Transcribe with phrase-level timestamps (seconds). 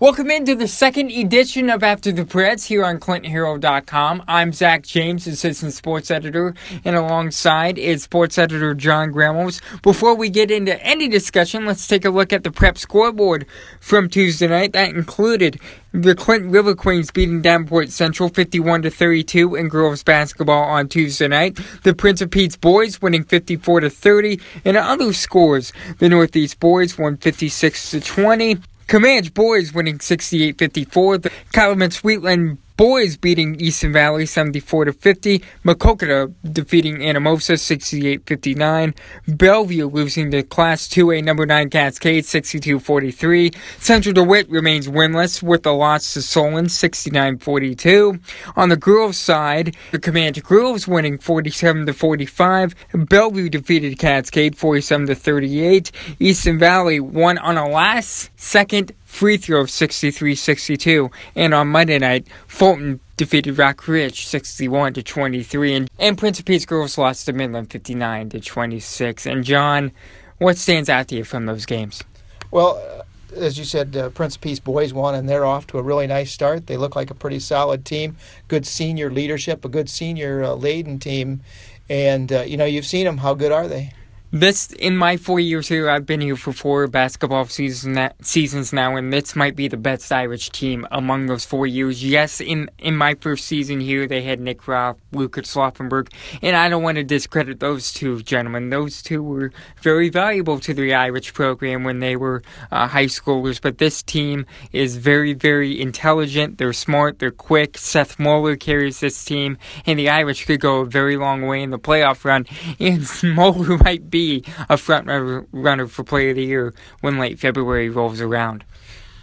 [0.00, 4.24] Welcome into the second edition of After the Press here on ClintonHerald.com.
[4.26, 6.54] I'm Zach James, Assistant Sports Editor,
[6.86, 9.60] and alongside is Sports Editor John Gramos.
[9.82, 13.44] Before we get into any discussion, let's take a look at the prep scoreboard
[13.78, 14.72] from Tuesday night.
[14.72, 15.60] That included
[15.92, 21.28] the Clinton River Queens beating Davenport Central 51 to 32 in girls basketball on Tuesday
[21.28, 21.58] night.
[21.82, 24.40] The Prince of Peace boys winning 54 to 30.
[24.64, 28.60] And other scores, the Northeast boys won 56 to 20.
[28.90, 31.22] Camanche boys winning 68-54.
[31.22, 35.44] The Calamus-Wheatland boys beating Easton Valley 74 to 50.
[35.66, 38.96] Maquoketa defeating Anamosa 68-59.
[39.28, 43.54] Bellevue losing to Class 2A number 9 Cascade 62-43.
[43.78, 48.18] Central DeWitt remains winless with a loss to Solon 69-42.
[48.56, 52.74] On the girls side, the Camanche Girls winning 47 to 45.
[52.94, 55.92] Bellevue defeated Cascade 47 to 38.
[56.18, 61.10] Easton Valley won on a last second free throw of 63 62.
[61.34, 65.74] And on Monday night, Fulton defeated Rock Ridge 61 to 23.
[65.74, 69.26] And, and Prince of Peace girls lost to Midland 59 to 26.
[69.26, 69.92] And John,
[70.38, 72.02] what stands out to you from those games?
[72.50, 73.02] Well, uh,
[73.36, 76.06] as you said, uh, Prince of Peace boys won, and they're off to a really
[76.06, 76.66] nice start.
[76.66, 78.16] They look like a pretty solid team,
[78.48, 81.42] good senior leadership, a good senior uh, laden team,
[81.88, 83.18] and uh, you know you've seen them.
[83.18, 83.92] How good are they?
[84.32, 88.94] This in my four years here, I've been here for four basketball season seasons now,
[88.94, 92.04] and this might be the best Irish team among those four years.
[92.04, 96.68] Yes, in in my first season here, they had Nick Roth, Lucas Laufenberg, and I
[96.68, 98.70] don't want to discredit those two gentlemen.
[98.70, 99.50] Those two were
[99.82, 103.60] very valuable to the Irish program when they were uh, high schoolers.
[103.60, 106.58] But this team is very, very intelligent.
[106.58, 107.18] They're smart.
[107.18, 107.76] They're quick.
[107.76, 111.70] Seth Moeller carries this team, and the Irish could go a very long way in
[111.70, 112.46] the playoff run.
[112.78, 115.08] And Moeller might be be a front
[115.52, 118.64] runner for Player of the Year when late February rolls around.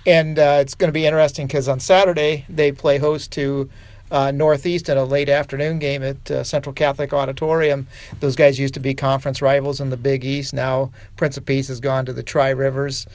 [0.06, 3.70] And uh, it's going to be interesting because on Saturday they play host to
[4.10, 7.88] uh, Northeast in a late afternoon game at uh, Central Catholic Auditorium.
[8.22, 10.54] Those guys used to be conference rivals in the Big East.
[10.54, 13.06] Now Prince of Peace has gone to the Tri Rivers.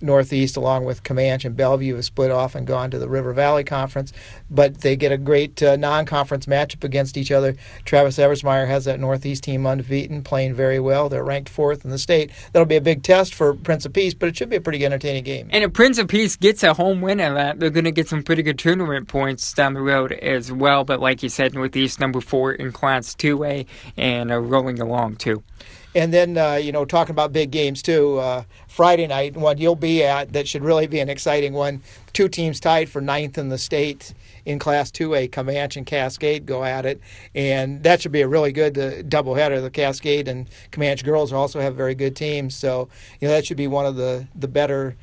[0.00, 3.32] Uh, Northeast, along with Camanche and Bellevue, have split off and gone to the River
[3.32, 4.12] Valley Conference.
[4.50, 7.56] But they get a great uh, non-conference matchup against each other.
[7.84, 11.08] Travis Eversmeyer has that Northeast team unbeaten, playing very well.
[11.08, 12.30] They're ranked fourth in the state.
[12.52, 14.84] That'll be a big test for Prince of Peace, but it should be a pretty
[14.84, 15.48] entertaining game.
[15.50, 18.08] And if Prince of Peace gets a home win in that, they're going to get
[18.08, 20.84] some pretty good tournament points down the road as well.
[20.84, 23.66] But like you said, Northeast number four in Class 2A
[23.96, 25.42] and are rolling along too.
[25.94, 29.74] And then, uh, you know, talking about big games too, uh, Friday night, one you'll
[29.74, 31.82] be at that should really be an exciting one.
[32.12, 36.64] Two teams tied for ninth in the state in Class 2A, Camanche and Cascade go
[36.64, 37.00] at it.
[37.34, 39.60] And that should be a really good uh, doubleheader.
[39.60, 42.54] The Cascade and Camanche girls also have very good teams.
[42.54, 42.88] So,
[43.20, 44.96] you know, that should be one of the, the better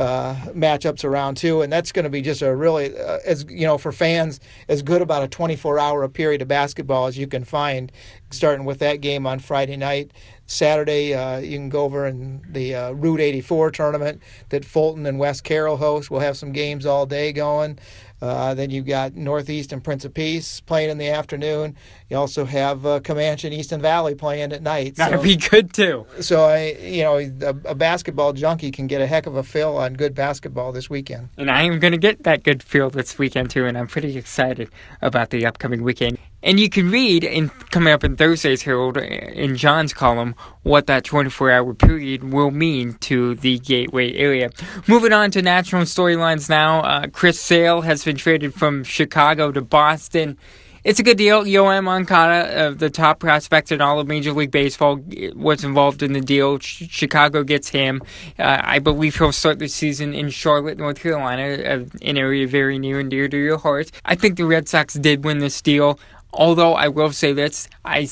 [0.00, 3.66] uh, matchups around too, and that's going to be just a really, uh, as you
[3.66, 7.92] know, for fans, as good about a 24-hour period of basketball as you can find.
[8.30, 10.12] Starting with that game on Friday night,
[10.46, 15.18] Saturday uh, you can go over in the uh, Route 84 tournament that Fulton and
[15.18, 16.10] West Carroll host.
[16.10, 17.78] We'll have some games all day going.
[18.20, 21.76] Uh, then you've got Northeast and Prince of Peace playing in the afternoon.
[22.08, 24.96] You also have uh, Camanche and Easton Valley playing at night.
[24.96, 26.06] That'd so, be good too.
[26.20, 29.78] So I, you know, a, a, basketball junkie can get a heck of a fill
[29.78, 31.30] on good basketball this weekend.
[31.36, 34.16] And I am going to get that good feel this weekend too, and I'm pretty
[34.16, 34.70] excited
[35.00, 36.18] about the upcoming weekend.
[36.42, 41.04] And you can read in coming up in Thursday's Herald in John's column what that
[41.04, 44.50] 24-hour period will mean to the Gateway area.
[44.86, 46.80] Moving on to national storylines now.
[46.80, 50.38] Uh, Chris Sale has been traded from Chicago to Boston.
[50.82, 51.44] It's a good deal.
[51.44, 54.98] Yoan Moncada, uh, the top prospect in all of Major League Baseball,
[55.34, 56.58] was involved in the deal.
[56.58, 58.00] Ch- Chicago gets him.
[58.38, 62.78] Uh, I believe he'll start the season in Charlotte, North Carolina, uh, an area very
[62.78, 63.90] near and dear to your heart.
[64.06, 65.98] I think the Red Sox did win this deal.
[66.32, 68.08] Although I will say this, I,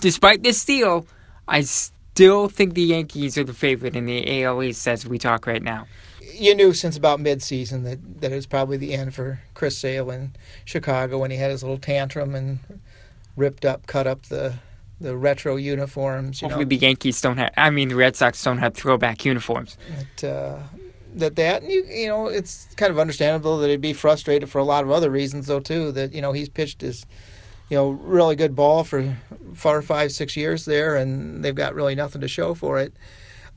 [0.00, 1.06] despite this deal,
[1.46, 5.46] I still think the Yankees are the favorite in the AL East as we talk
[5.46, 5.86] right now.
[6.34, 10.10] You knew since about midseason that, that it was probably the end for Chris Sale
[10.10, 12.60] in Chicago when he had his little tantrum and
[13.34, 14.54] ripped up, cut up the
[15.00, 16.40] the retro uniforms.
[16.40, 16.68] Hopefully, know.
[16.70, 17.52] the Yankees don't have.
[17.56, 19.76] I mean, the Red Sox don't have throwback uniforms.
[20.16, 20.58] But, uh,
[21.14, 24.64] that that you, you know it's kind of understandable that he'd be frustrated for a
[24.64, 25.92] lot of other reasons though too.
[25.92, 27.06] That you know he's pitched his
[27.68, 29.16] you know, really good ball for
[29.54, 32.92] four, five, six years there, and they've got really nothing to show for it.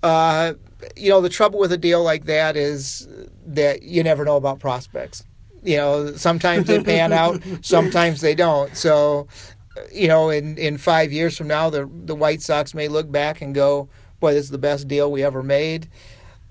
[0.03, 0.53] Uh,
[0.95, 3.07] you know, the trouble with a deal like that is
[3.45, 5.23] that you never know about prospects.
[5.63, 8.75] You know, sometimes they pan out, sometimes they don't.
[8.75, 9.27] So,
[9.93, 13.41] you know, in, in five years from now, the the White Sox may look back
[13.41, 13.87] and go,
[14.19, 15.87] "Boy, this is the best deal we ever made."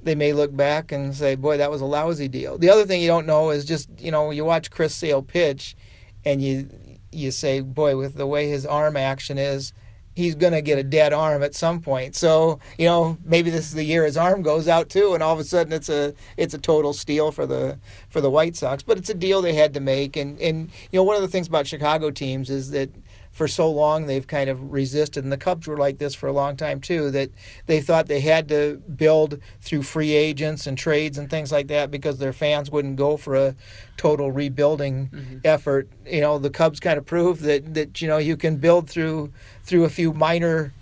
[0.03, 3.01] they may look back and say, "Boy, that was a lousy deal." The other thing
[3.01, 5.77] you don't know is just you know you watch Chris Sale pitch,
[6.25, 6.69] and you
[7.13, 9.73] you say, "Boy, with the way his arm action is."
[10.17, 12.17] He's going to get a dead arm at some point.
[12.17, 15.33] So, you know, maybe this is the year his arm goes out too and all
[15.33, 17.79] of a sudden it's a it's a total steal for the
[18.09, 20.99] for the White Sox, but it's a deal they had to make and and you
[20.99, 22.91] know, one of the things about Chicago teams is that
[23.31, 26.33] for so long they've kind of resisted and the cubs were like this for a
[26.33, 27.31] long time too that
[27.67, 31.91] they thought they had to build through free agents and trades and things like that
[31.91, 33.55] because their fans wouldn't go for a
[33.97, 35.39] total rebuilding mm-hmm.
[35.45, 38.91] effort you know the cubs kind of proved that that you know you can build
[38.91, 39.33] through
[39.63, 40.73] through a few minor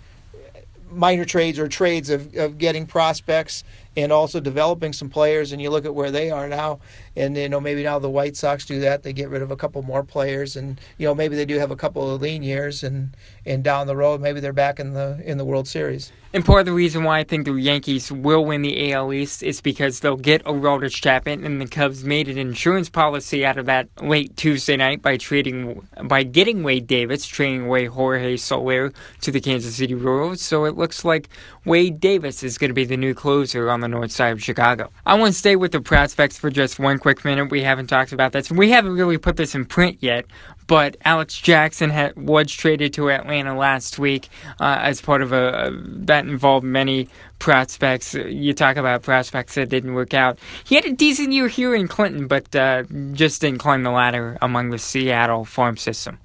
[0.91, 3.63] minor trades or trades of, of getting prospects
[3.95, 6.79] and also developing some players and you look at where they are now
[7.15, 9.55] and you know maybe now the White Sox do that they get rid of a
[9.55, 12.83] couple more players and you know maybe they do have a couple of lean years
[12.83, 13.15] and
[13.45, 16.11] and down the road maybe they're back in the in the World Series.
[16.31, 19.41] And part of the reason why I think the Yankees will win the AL East
[19.41, 23.57] is because they'll get a Aroldis Chapman, and the Cubs made an insurance policy out
[23.57, 28.93] of that late Tuesday night by trading by getting Wade Davis, trading away Jorge Soler
[29.21, 30.39] to the Kansas City Royals.
[30.39, 31.29] So it looks like
[31.69, 34.89] Wade Davis is going to be the new closer on the north side of Chicago.
[35.05, 37.51] I want to stay with the prospects for just one quick minute.
[37.51, 38.51] We haven't talked about this.
[38.51, 40.25] We haven't really put this in print yet,
[40.65, 44.29] but Alex Jackson had, was traded to Atlanta last week
[44.59, 45.71] uh, as part of a, a,
[46.05, 47.07] that involved many
[47.37, 48.15] prospects.
[48.15, 50.39] You talk about prospects that didn't work out.
[50.63, 52.81] He had a decent year here in Clinton, but uh,
[53.13, 56.17] just didn't climb the ladder among the Seattle farm system.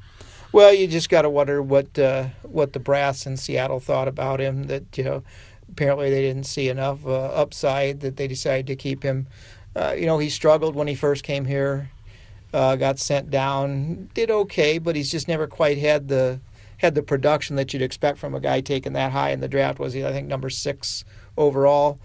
[0.55, 4.39] Well, you just got to wonder what uh, what the brass in Seattle thought about
[4.39, 4.69] him.
[4.69, 5.25] That you know,
[5.69, 9.27] apparently they didn't see enough uh, upside that they decided to keep him.
[9.75, 11.91] Uh, you know, he struggled when he first came here
[12.53, 16.39] uh, got sent down, did okay, but he's just never quite had the
[16.79, 19.81] had the production that you'd expect from a guy taken that high in the draft.
[19.81, 20.07] Was he?
[20.07, 21.05] I think number six
[21.37, 21.99] overall,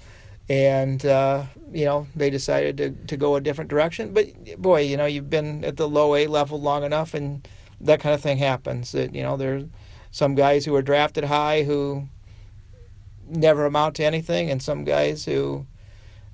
[0.50, 4.12] and uh, you know they decided to to go a different direction.
[4.12, 7.48] But boy, you know you've been at the low A level long enough, and
[7.82, 8.92] that kind of thing happens.
[8.92, 9.66] That you know there's
[10.12, 12.08] some guys who are drafted high who
[13.28, 15.66] never amount to anything, and some guys who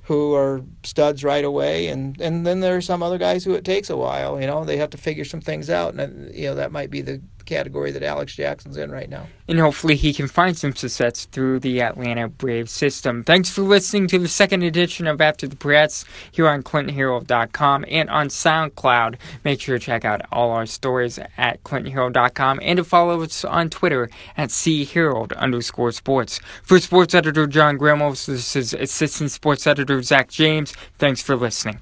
[0.03, 3.65] who are studs right away, and and then there are some other guys who it
[3.65, 4.39] takes a while.
[4.39, 7.01] You know, they have to figure some things out, and you know that might be
[7.01, 9.27] the category that Alex Jackson's in right now.
[9.47, 13.23] And hopefully he can find some success through the Atlanta Braves system.
[13.23, 18.09] Thanks for listening to the second edition of After the Press here on ClintonHerald.com and
[18.09, 19.15] on SoundCloud.
[19.43, 23.69] Make sure to check out all our stories at ClintonHerald.com and to follow us on
[23.69, 26.39] Twitter at CHerald underscore sports.
[26.63, 30.71] For sports editor John Gramos, this is assistant sports editor Zach James.
[30.97, 31.79] Thanks for listening.